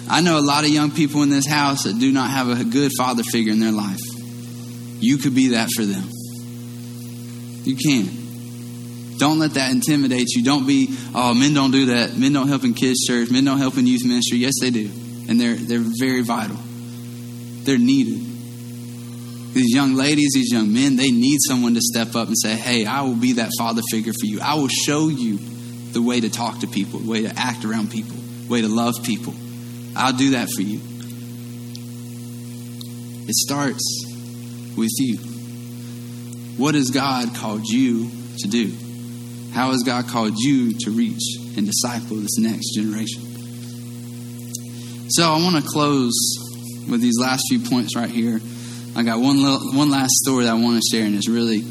[0.09, 2.63] I know a lot of young people in this house that do not have a
[2.65, 4.01] good father figure in their life.
[5.01, 6.09] You could be that for them.
[7.65, 9.19] You can.
[9.19, 10.45] Don't let that intimidate you.
[10.45, 12.17] Don't be, oh, men don't do that.
[12.17, 13.31] Men don't help in kids' church.
[13.31, 14.39] Men don't help in youth ministry.
[14.39, 14.91] Yes, they do.
[15.29, 16.57] And they're, they're very vital.
[17.65, 18.21] They're needed.
[19.55, 22.87] These young ladies, these young men, they need someone to step up and say, hey,
[22.87, 24.41] I will be that father figure for you.
[24.41, 25.39] I will show you
[25.93, 28.69] the way to talk to people, the way to act around people, the way to
[28.69, 29.35] love people.
[29.95, 30.81] I'll do that for you.
[33.29, 34.07] It starts
[34.77, 35.19] with you.
[36.57, 38.73] What has God called you to do?
[39.53, 43.23] How has God called you to reach and disciple this next generation?
[45.11, 46.15] So I want to close
[46.89, 48.41] with these last few points right here.
[48.95, 51.63] I got one little, one last story that I want to share, and it's really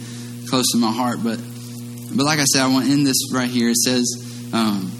[0.49, 1.19] close to my heart.
[1.23, 1.39] But
[2.15, 3.69] but like I said, I want to end this right here.
[3.69, 4.05] It says,
[4.53, 4.91] um,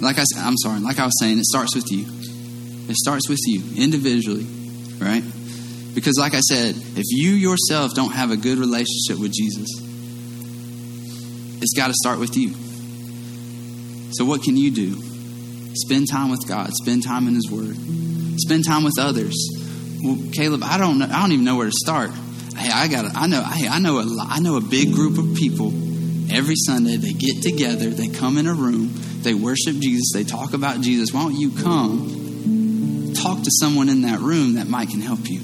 [0.00, 2.04] like I I'm sorry, like I was saying, it starts with you.
[2.88, 4.46] It starts with you individually,
[4.98, 5.22] right?
[5.94, 9.68] Because, like I said, if you yourself don't have a good relationship with Jesus,
[11.60, 12.54] it's got to start with you.
[14.12, 14.94] So, what can you do?
[15.74, 17.76] Spend time with God, spend time in His Word,
[18.38, 19.34] spend time with others.
[20.02, 22.10] Well, Caleb, I don't know, I don't even know where to start.
[22.56, 25.36] Hey, I got, I know, hey, I know, a, I know a big group of
[25.36, 25.68] people.
[26.30, 30.52] Every Sunday, they get together, they come in a room, they worship Jesus, they talk
[30.52, 31.12] about Jesus.
[31.12, 35.40] Why don't you come talk to someone in that room that might can help you?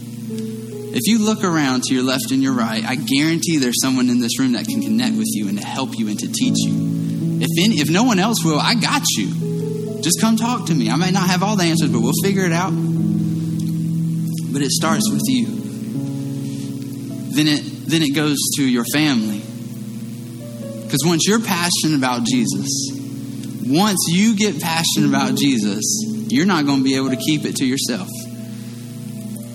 [0.97, 4.21] If you look around to your left and your right, I guarantee there's someone in
[4.21, 7.41] this room that can connect with you and to help you and to teach you.
[7.41, 9.44] If any, if no one else will, I got you.
[10.05, 10.91] Just come talk to me.
[10.91, 12.73] I may not have all the answers, but we'll figure it out.
[14.53, 15.47] But it starts with you.
[17.35, 19.41] Then it then it goes to your family.
[20.83, 22.69] Because once you're passionate about Jesus,
[23.67, 25.83] once you get passionate about Jesus,
[26.29, 28.09] you're not going to be able to keep it to yourself.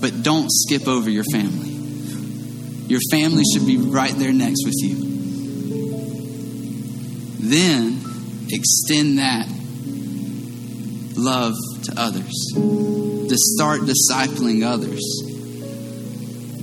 [0.02, 1.70] But don't skip over your family.
[2.88, 4.96] Your family should be right there next with you.
[7.40, 8.02] Then
[8.50, 9.48] extend that
[11.20, 11.54] love
[11.84, 12.34] to others.
[12.56, 15.02] To start discipling others.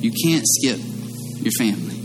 [0.02, 0.80] You can't skip
[1.42, 1.96] your family.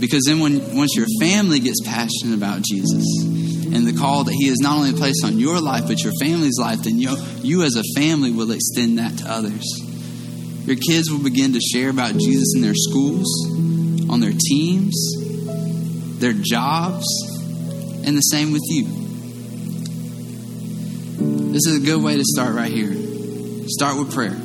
[0.00, 4.48] Because then when once your family gets passionate about Jesus and the call that he
[4.48, 7.76] has not only placed on your life but your family's life, then you, you as
[7.76, 9.64] a family will extend that to others.
[10.64, 13.28] Your kids will begin to share about Jesus in their schools,
[14.08, 14.94] on their teams,
[16.18, 17.06] their jobs,
[18.04, 18.99] and the same with you.
[21.52, 22.94] This is a good way to start right here.
[23.66, 24.36] Start with prayer.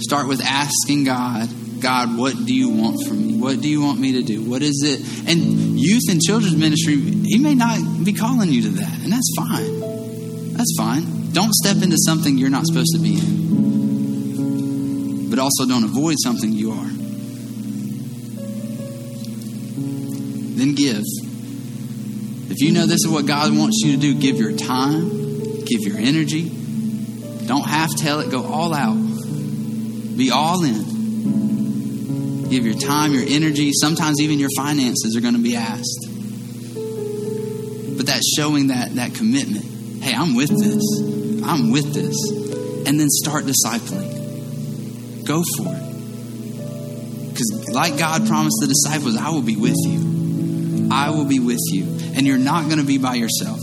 [0.00, 1.48] Start with asking God,
[1.80, 3.36] God, what do you want from me?
[3.38, 4.48] What do you want me to do?
[4.48, 5.00] What is it?
[5.28, 9.34] And youth and children's ministry, He may not be calling you to that, and that's
[9.36, 9.80] fine.
[10.54, 11.32] That's fine.
[11.32, 13.98] Don't step into something you're not supposed to be in,
[15.28, 16.90] but also don't avoid something you are.
[20.56, 21.02] Then give.
[22.48, 25.21] If you know this is what God wants you to do, give your time,
[25.72, 26.50] give your energy.
[27.46, 28.94] Don't half tell it, go all out.
[28.94, 32.48] Be all in.
[32.48, 36.06] Give your time, your energy, sometimes even your finances are going to be asked.
[37.96, 39.64] But that's showing that, that commitment.
[40.02, 40.82] Hey, I'm with this.
[41.44, 42.16] I'm with this.
[42.86, 45.24] And then start discipling.
[45.24, 45.92] Go for it.
[47.30, 50.88] Because, like God promised the disciples, I will be with you.
[50.92, 51.84] I will be with you.
[52.14, 53.60] And you're not going to be by yourself.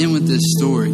[0.00, 0.92] End with this story.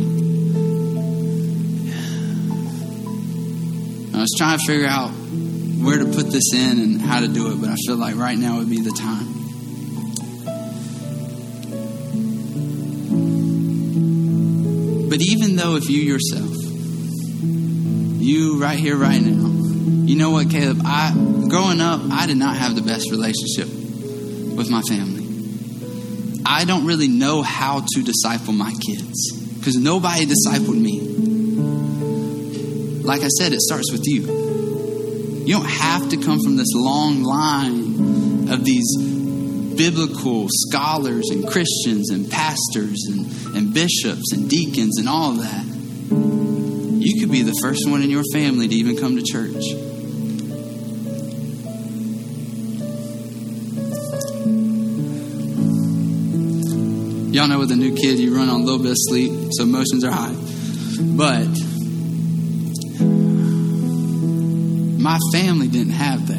[4.14, 7.52] I was trying to figure out where to put this in and how to do
[7.52, 9.26] it, but I feel like right now would be the time.
[15.08, 16.50] But even though if you yourself,
[18.20, 19.46] you right here, right now,
[20.06, 20.82] you know what, Caleb?
[20.84, 21.12] I
[21.48, 23.68] growing up, I did not have the best relationship
[24.56, 25.15] with my family.
[26.48, 31.00] I don't really know how to disciple my kids because nobody discipled me.
[33.02, 35.42] Like I said, it starts with you.
[35.44, 38.96] You don't have to come from this long line of these
[39.76, 45.64] biblical scholars and Christians and pastors and, and bishops and deacons and all of that.
[47.00, 49.64] You could be the first one in your family to even come to church.
[57.36, 59.64] Y'all know with a new kid, you run on a little bit of sleep, so
[59.64, 60.34] emotions are high.
[61.02, 61.46] But
[64.98, 66.35] my family didn't have that.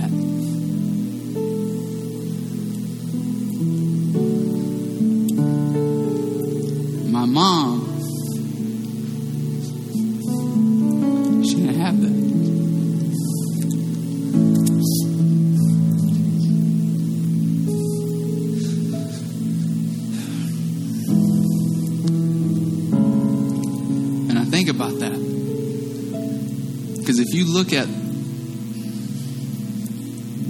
[27.57, 27.87] Look at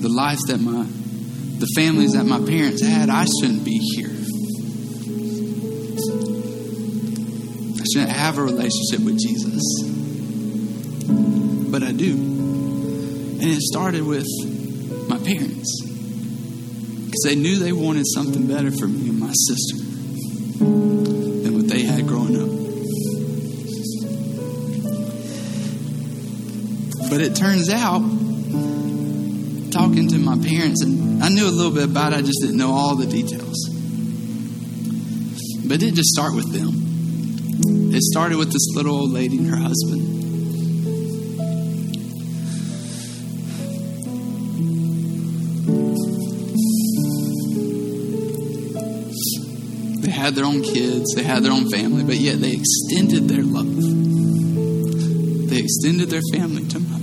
[0.02, 0.86] the life that my,
[1.58, 4.10] the families that my parents had, I shouldn't be here.
[7.80, 9.64] I shouldn't have a relationship with Jesus.
[11.72, 12.12] But I do.
[12.12, 14.28] And it started with
[15.08, 15.82] my parents.
[17.06, 19.87] Because they knew they wanted something better for me and my sister
[27.18, 28.02] But it turns out,
[29.72, 32.58] talking to my parents, and I knew a little bit about it, I just didn't
[32.58, 33.58] know all the details.
[35.66, 37.92] But it didn't just start with them.
[37.92, 40.04] It started with this little old lady and her husband.
[50.04, 53.42] They had their own kids, they had their own family, but yet they extended their
[53.42, 53.66] love.
[55.50, 56.97] They extended their family to my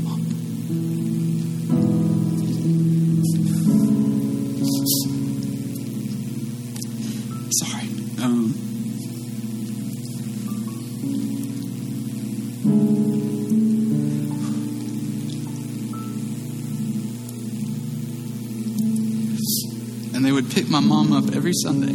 [21.45, 21.93] every Sunday.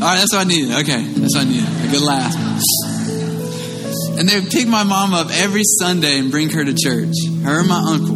[0.00, 0.70] All right, that's what I needed.
[0.72, 1.68] Okay, that's what I needed.
[1.68, 2.34] A good laugh.
[4.18, 7.14] And they would pick my mom up every Sunday and bring her to church.
[7.42, 8.13] Her and my uncle.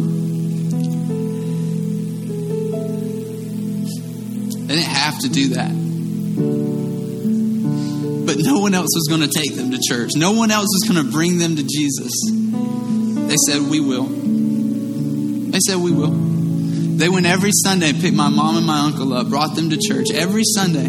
[8.89, 10.11] Else was going to take them to church.
[10.15, 12.11] No one else was going to bring them to Jesus.
[12.31, 14.05] They said, We will.
[14.05, 16.11] They said, We will.
[16.11, 20.07] They went every Sunday picked my mom and my uncle up, brought them to church
[20.13, 20.87] every Sunday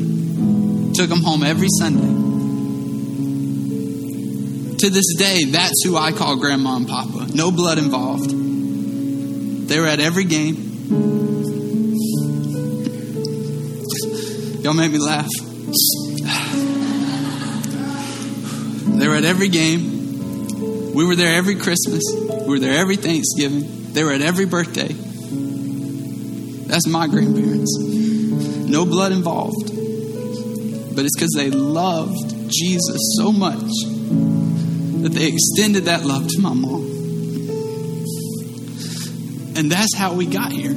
[0.95, 2.09] took them home every Sunday.
[4.79, 7.29] To this day, that's who I call Grandma and Papa.
[7.33, 8.29] No blood involved.
[9.69, 10.57] They were at every game.
[14.63, 15.31] Y'all make me laugh.
[19.01, 20.93] They were at every game.
[20.95, 22.03] We were there every Christmas.
[22.13, 23.93] We were there every Thanksgiving.
[23.93, 24.93] They were at every birthday.
[26.69, 27.77] That's my grandparents.
[27.79, 29.81] No blood involved
[31.01, 33.63] but it's because they loved Jesus so much
[35.03, 36.85] that they extended that love to my mom.
[39.57, 40.75] And that's how we got here.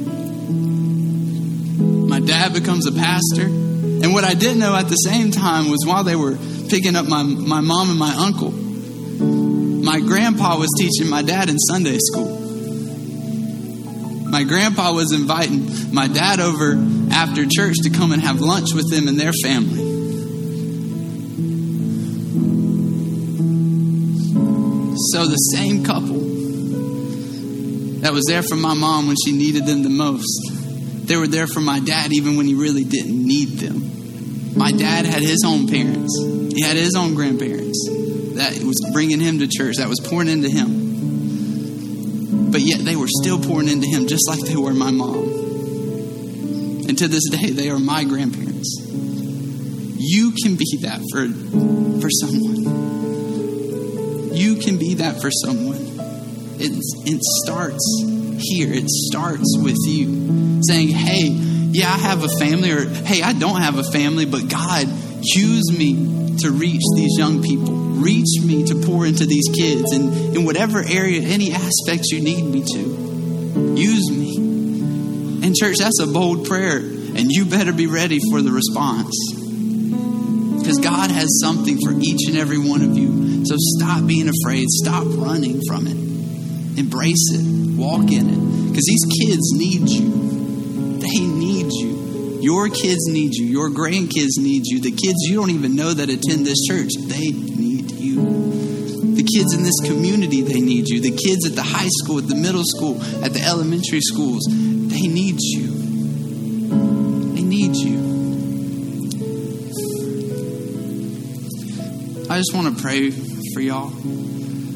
[2.08, 3.42] My dad becomes a pastor.
[3.42, 7.06] And what I didn't know at the same time was while they were picking up
[7.06, 12.40] my, my mom and my uncle, my grandpa was teaching my dad in Sunday school.
[14.30, 16.74] My grandpa was inviting my dad over
[17.12, 19.94] after church to come and have lunch with them and their family.
[25.12, 26.20] So the same couple
[28.00, 30.40] that was there for my mom when she needed them the most,
[31.06, 34.56] they were there for my dad even when he really didn't need them.
[34.56, 36.18] My dad had his own parents,
[36.54, 37.88] he had his own grandparents
[38.34, 42.50] that was bringing him to church, that was pouring into him.
[42.50, 45.24] But yet they were still pouring into him just like they were my mom.
[46.86, 48.78] And to this day, they are my grandparents.
[49.96, 51.26] You can be that for,
[52.00, 52.56] for someone.
[54.34, 55.78] You can be that for someone.
[56.60, 56.72] It,
[57.06, 58.02] it starts
[58.38, 58.72] here.
[58.72, 63.60] It starts with you saying, hey, yeah, I have a family, or hey, I don't
[63.60, 64.86] have a family, but God,
[65.22, 67.74] use me to reach these young people.
[67.74, 72.42] Reach me to pour into these kids and in whatever area, any aspects you need
[72.42, 73.80] me to.
[73.80, 74.36] Use me.
[75.46, 79.14] And, church, that's a bold prayer, and you better be ready for the response.
[80.58, 83.44] Because God has something for each and every one of you.
[83.44, 84.66] So stop being afraid.
[84.68, 86.78] Stop running from it.
[86.78, 87.76] Embrace it.
[87.76, 88.68] Walk in it.
[88.68, 90.13] Because these kids need you.
[92.44, 93.46] Your kids need you.
[93.46, 94.78] Your grandkids need you.
[94.78, 98.16] The kids you don't even know that attend this church, they need you.
[99.16, 101.00] The kids in this community, they need you.
[101.00, 105.08] The kids at the high school, at the middle school, at the elementary schools, they
[105.08, 105.68] need you.
[107.32, 107.96] They need you.
[112.28, 113.10] I just want to pray
[113.54, 113.90] for y'all.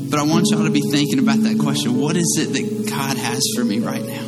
[0.09, 3.19] But I want y'all to be thinking about that question what is it that God
[3.19, 4.28] has for me right now?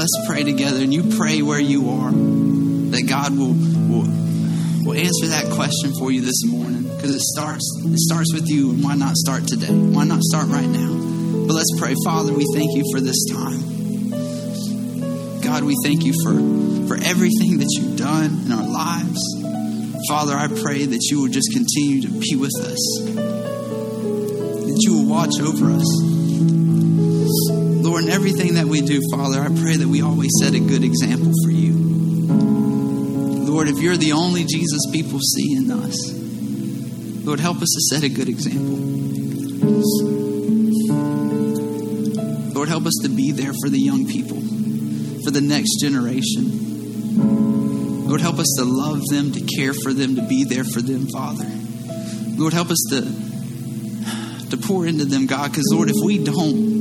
[0.00, 4.08] Let's pray together, and you pray where you are, that God will, will,
[4.80, 6.84] will answer that question for you this morning.
[6.84, 9.68] Because it starts, it starts with you, and why not start today?
[9.68, 10.88] Why not start right now?
[11.46, 11.94] But let's pray.
[12.02, 13.60] Father, we thank you for this time.
[15.42, 16.32] God, we thank you for,
[16.88, 19.20] for everything that you've done in our lives.
[20.08, 22.80] Father, I pray that you will just continue to be with us,
[24.64, 26.09] that you will watch over us.
[27.90, 30.84] Lord, in everything that we do, Father, I pray that we always set a good
[30.84, 31.72] example for you.
[33.50, 35.96] Lord, if you're the only Jesus people see in us,
[37.26, 38.76] Lord, help us to set a good example.
[42.54, 44.38] Lord, help us to be there for the young people,
[45.24, 46.46] for the next generation.
[48.06, 51.08] Lord, help us to love them, to care for them, to be there for them,
[51.08, 51.50] Father.
[52.36, 53.00] Lord, help us to,
[54.50, 56.79] to pour into them, God, because, Lord, if we don't,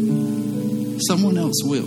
[1.07, 1.85] someone else will.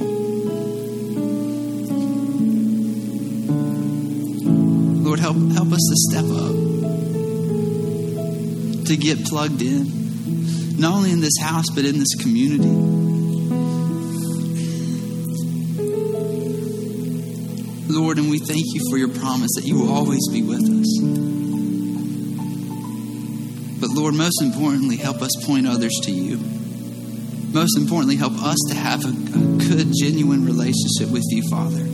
[5.02, 6.54] Lord, help, help us to step up,
[8.86, 12.68] to get plugged in, not only in this house, but in this community.
[17.92, 20.98] Lord, and we thank you for your promise that you will always be with us.
[23.80, 26.61] But Lord, most importantly, help us point others to you.
[27.52, 31.84] Most importantly, help us to have a, a good, genuine relationship with you, Father,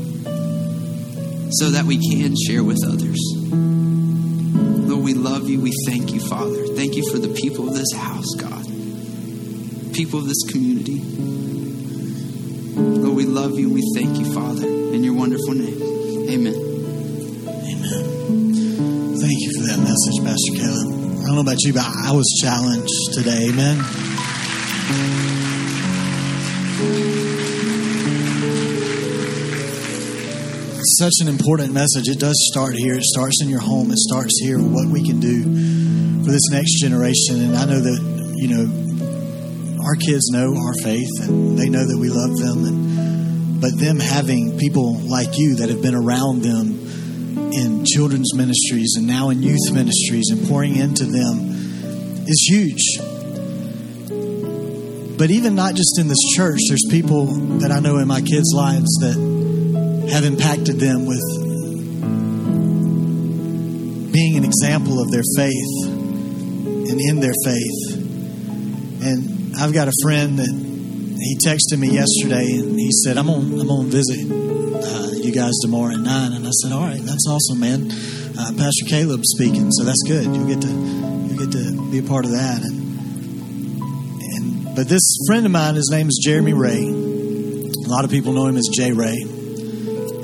[1.50, 3.18] so that we can share with others.
[4.88, 5.60] Lord, we love you.
[5.60, 6.68] We thank you, Father.
[6.76, 8.64] Thank you for the people of this house, God,
[9.94, 11.00] people of this community.
[12.78, 13.68] Lord, we love you.
[13.68, 15.82] We thank you, Father, in your wonderful name.
[16.30, 16.54] Amen.
[17.44, 18.04] Amen.
[19.18, 21.18] Thank you for that message, Pastor Caleb.
[21.18, 23.48] I don't know about you, but I was challenged today.
[23.50, 25.27] Amen.
[30.98, 32.08] Such an important message.
[32.08, 32.94] It does start here.
[32.94, 33.92] It starts in your home.
[33.92, 34.58] It starts here.
[34.58, 35.44] What we can do
[36.24, 37.38] for this next generation.
[37.38, 41.96] And I know that you know our kids know our faith, and they know that
[41.96, 42.64] we love them.
[42.64, 46.82] And but them having people like you that have been around them
[47.52, 52.98] in children's ministries and now in youth ministries and pouring into them is huge.
[55.16, 57.26] But even not just in this church, there's people
[57.60, 59.37] that I know in my kids' lives that
[60.10, 61.22] have impacted them with
[64.12, 67.80] being an example of their faith and in their faith.
[69.02, 70.50] And I've got a friend that
[71.20, 75.52] he texted me yesterday and he said, "I'm on, I'm on visit uh, you guys
[75.62, 76.32] tomorrow at nine.
[76.32, 77.90] And I said, "All right, that's awesome, man.
[78.38, 80.24] Uh, Pastor Caleb speaking, so that's good.
[80.24, 82.98] You'll get to you get to be a part of that." And
[84.22, 86.88] and but this friend of mine, his name is Jeremy Ray.
[86.88, 89.37] A lot of people know him as J Ray.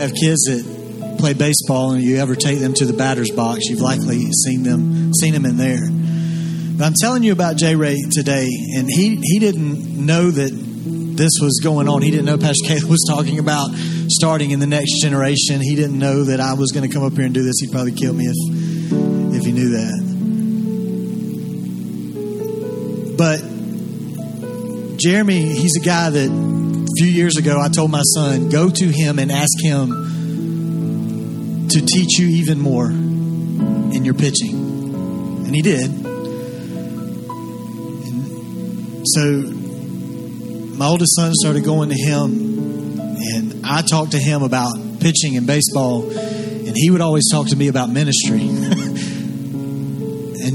[0.00, 3.80] Have kids that play baseball, and you ever take them to the batter's box, you've
[3.80, 5.88] likely seen them seen them in there.
[6.76, 10.50] But I'm telling you about J Ray today, and he he didn't know that
[11.16, 12.02] this was going on.
[12.02, 13.70] He didn't know Pastor Caleb was talking about
[14.08, 15.60] starting in the next generation.
[15.60, 17.60] He didn't know that I was going to come up here and do this.
[17.60, 18.36] He'd probably kill me if
[19.36, 20.14] if he knew that.
[23.16, 28.86] But Jeremy, he's a guy that few years ago I told my son, go to
[28.86, 34.54] him and ask him to teach you even more in your pitching.
[35.46, 35.90] And he did.
[38.06, 39.42] And so
[40.76, 45.46] my oldest son started going to him, and I talked to him about pitching and
[45.46, 48.96] baseball, and he would always talk to me about ministry and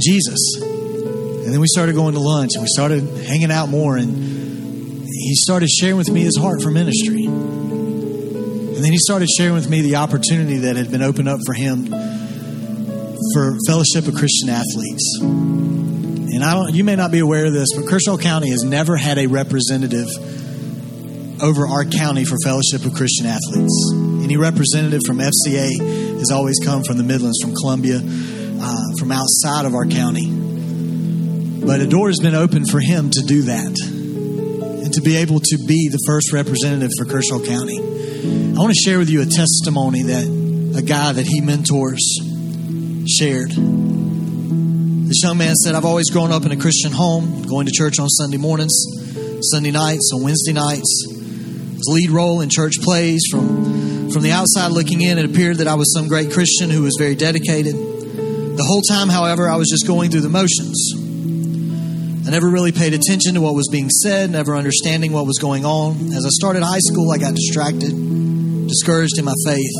[0.01, 0.61] Jesus.
[0.61, 4.38] And then we started going to lunch, and we started hanging out more, and
[5.19, 7.25] he started sharing with me his heart for ministry.
[7.25, 11.53] And then he started sharing with me the opportunity that had been opened up for
[11.53, 11.87] him
[13.33, 15.19] for Fellowship of Christian Athletes
[16.39, 18.95] and I don't, you may not be aware of this, but Kershaw County has never
[18.95, 20.07] had a representative
[21.41, 23.91] over our county for Fellowship of Christian Athletes.
[24.23, 29.65] Any representative from FCA has always come from the Midlands, from Columbia, uh, from outside
[29.65, 30.31] of our county.
[30.31, 33.75] But a door has been opened for him to do that
[34.89, 37.77] and to be able to be the first representative for Kershaw County.
[37.77, 40.25] I want to share with you a testimony that
[40.75, 42.01] a guy that he mentors
[43.05, 43.51] shared.
[43.51, 47.99] This young man said, I've always grown up in a Christian home, going to church
[47.99, 48.73] on Sunday mornings,
[49.53, 51.05] Sunday nights, on Wednesday nights.
[51.05, 53.21] His lead role in church plays.
[53.29, 56.81] From, from the outside looking in, it appeared that I was some great Christian who
[56.81, 57.75] was very dedicated.
[57.75, 60.98] The whole time, however, I was just going through the motions.
[62.29, 65.65] I never really paid attention to what was being said, never understanding what was going
[65.65, 66.13] on.
[66.13, 67.89] As I started high school, I got distracted,
[68.67, 69.73] discouraged in my faith.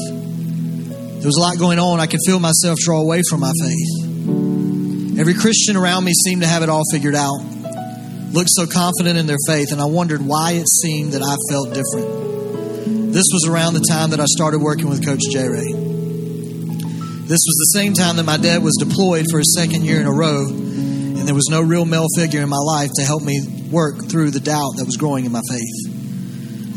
[1.22, 2.00] There was a lot going on.
[2.00, 5.20] I could feel myself draw away from my faith.
[5.20, 7.38] Every Christian around me seemed to have it all figured out,
[8.34, 11.68] looked so confident in their faith, and I wondered why it seemed that I felt
[11.70, 13.14] different.
[13.14, 15.48] This was around the time that I started working with Coach J.
[15.48, 15.72] Ray.
[17.30, 20.08] This was the same time that my dad was deployed for his second year in
[20.08, 20.69] a row,
[21.20, 24.32] and there was no real male figure in my life to help me work through
[24.32, 26.00] the doubt that was growing in my faith.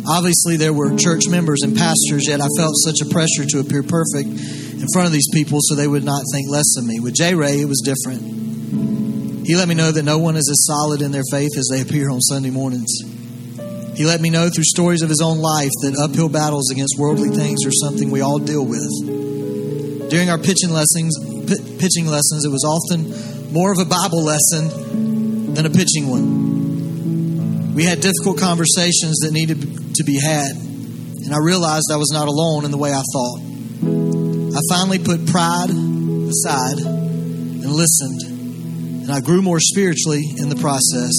[0.06, 3.84] Obviously, there were church members and pastors, yet I felt such a pressure to appear
[3.84, 6.98] perfect in front of these people so they would not think less of me.
[6.98, 7.34] With J.
[7.34, 9.46] Ray, it was different.
[9.46, 11.80] He let me know that no one is as solid in their faith as they
[11.80, 12.90] appear on Sunday mornings.
[13.94, 17.28] He let me know through stories of his own life that uphill battles against worldly
[17.30, 18.90] things are something we all deal with.
[20.10, 21.14] During our pitching lessons,
[21.46, 23.12] p- pitching lessons, it was often
[23.52, 27.74] more of a Bible lesson than a pitching one.
[27.74, 32.28] We had difficult conversations that needed to be had, and I realized I was not
[32.28, 33.40] alone in the way I thought.
[34.56, 38.22] I finally put pride aside and listened,
[39.04, 41.12] and I grew more spiritually in the process.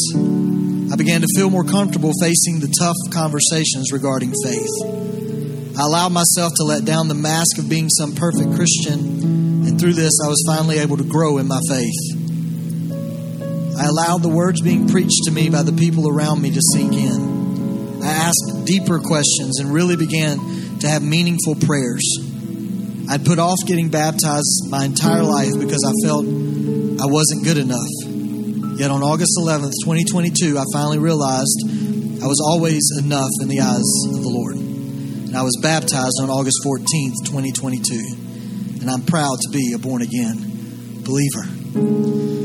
[0.91, 5.77] I began to feel more comfortable facing the tough conversations regarding faith.
[5.77, 9.93] I allowed myself to let down the mask of being some perfect Christian, and through
[9.93, 12.12] this, I was finally able to grow in my faith.
[13.77, 16.93] I allowed the words being preached to me by the people around me to sink
[16.93, 18.01] in.
[18.03, 20.37] I asked deeper questions and really began
[20.79, 22.03] to have meaningful prayers.
[23.09, 28.79] I'd put off getting baptized my entire life because I felt I wasn't good enough.
[28.79, 31.63] Yet on August 11th, 2022, I finally realized
[32.21, 34.63] I was always enough in the eyes of the Lord
[35.33, 38.81] and I was baptized on August 14th, 2022.
[38.81, 40.37] And I'm proud to be a born again
[41.03, 42.42] believer.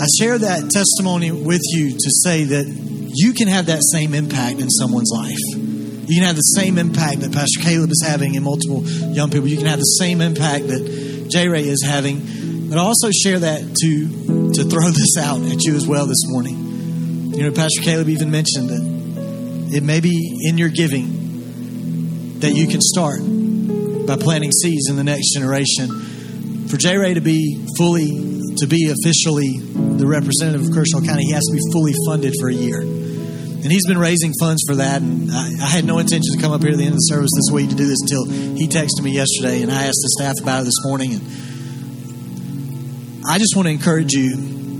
[0.00, 2.66] I share that testimony with you to say that
[3.14, 5.38] you can have that same impact in someone's life.
[6.08, 9.48] You can have the same impact that Pastor Caleb is having in multiple young people.
[9.48, 11.48] You can have the same impact that J.
[11.48, 12.68] Ray is having.
[12.68, 16.26] But I also share that to to throw this out at you as well this
[16.26, 17.32] morning.
[17.34, 22.68] You know, Pastor Caleb even mentioned that it may be in your giving that you
[22.68, 23.20] can start
[24.06, 25.88] by planting seeds in the next generation.
[26.68, 26.96] For J.
[26.96, 28.06] Ray to be fully,
[28.58, 29.58] to be officially
[29.98, 32.80] the representative of Kershaw County, he has to be fully funded for a year.
[32.80, 35.00] And he's been raising funds for that.
[35.00, 37.08] And I, I, had no intention to come up here at the end of the
[37.08, 40.10] service this week to do this until he texted me yesterday, and I asked the
[40.20, 41.14] staff about it this morning.
[41.14, 41.22] And
[43.26, 44.36] I just want to encourage you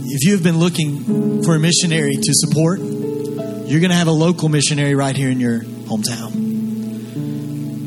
[0.06, 4.12] if you have been looking for a missionary to support, you're going to have a
[4.12, 6.34] local missionary right here in your hometown.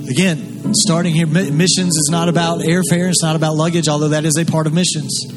[0.10, 4.36] Again, starting here, missions is not about airfare, it's not about luggage, although that is
[4.38, 5.37] a part of missions.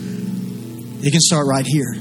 [1.02, 1.92] It can start right here.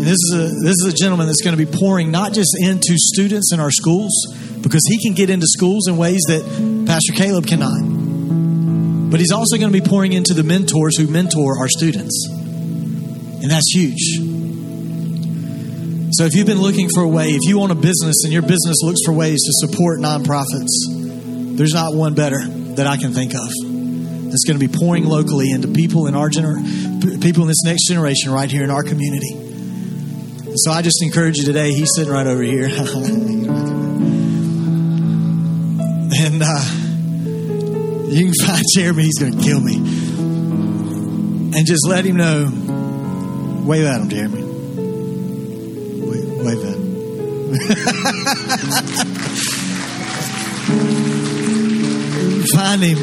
[0.00, 2.96] this is a this is a gentleman that's going to be pouring not just into
[2.96, 4.10] students in our schools,
[4.62, 6.42] because he can get into schools in ways that
[6.86, 7.80] Pastor Caleb cannot.
[9.10, 12.28] But he's also going to be pouring into the mentors who mentor our students.
[12.30, 14.18] And that's huge.
[16.12, 18.42] So if you've been looking for a way, if you own a business and your
[18.42, 22.40] business looks for ways to support nonprofits, there's not one better
[22.74, 23.69] that I can think of.
[24.30, 26.62] That's going to be pouring locally into people in our gener-
[27.20, 29.34] people in this next generation right here in our community.
[30.54, 31.72] So I just encourage you today.
[31.72, 32.78] He's sitting right over here, and
[36.44, 36.64] uh,
[38.08, 39.02] you can find Jeremy.
[39.02, 42.48] He's going to kill me, and just let him know.
[43.66, 44.42] Wave at him, Jeremy.
[46.44, 46.80] Wave at him.
[52.54, 52.98] Find him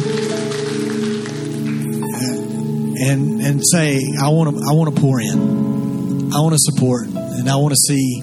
[3.00, 6.34] and and say, I want to I want to pour in.
[6.34, 8.20] I want to support and I want to see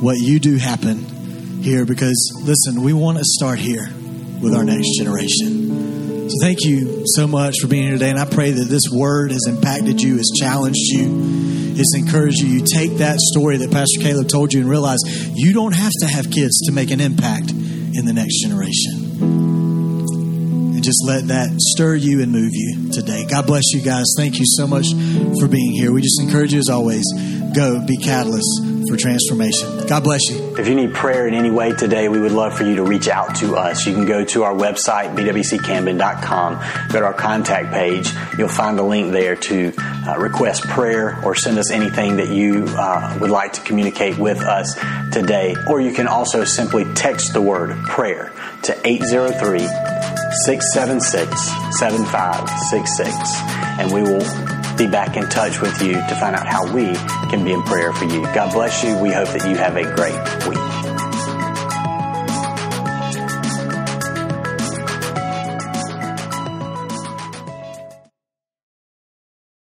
[0.00, 3.88] what you do happen here because listen, we want to start here
[4.40, 6.28] with our next generation.
[6.28, 9.30] So thank you so much for being here today and I pray that this word
[9.30, 12.46] has impacted you, has challenged you it's encourage you.
[12.46, 15.00] You take that story that Pastor Caleb told you and realize
[15.34, 19.53] you don't have to have kids to make an impact in the next generation.
[20.84, 23.24] Just let that stir you and move you today.
[23.24, 24.04] God bless you guys.
[24.18, 24.88] Thank you so much
[25.40, 25.90] for being here.
[25.92, 27.04] We just encourage you as always
[27.54, 29.86] go be catalysts for transformation.
[29.86, 30.56] God bless you.
[30.58, 33.08] If you need prayer in any way today, we would love for you to reach
[33.08, 33.86] out to us.
[33.86, 38.10] You can go to our website, bwccamden.com, go to our contact page.
[38.36, 42.66] You'll find a link there to uh, request prayer or send us anything that you
[42.68, 44.74] uh, would like to communicate with us
[45.12, 45.56] today.
[45.68, 48.32] Or you can also simply text the word prayer
[48.64, 49.93] to 803
[50.44, 51.30] 676
[51.78, 53.14] 7566
[53.78, 54.24] and we will
[54.76, 56.94] be back in touch with you to find out how we
[57.30, 58.22] can be in prayer for you.
[58.34, 58.96] God bless you.
[58.98, 60.14] We hope that you have a great
[60.48, 60.93] week.